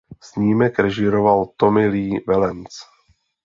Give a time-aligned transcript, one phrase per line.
[0.23, 2.85] Snímek režíroval Tommy Lee Wallace.